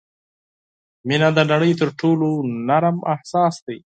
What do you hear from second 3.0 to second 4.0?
احساس دی.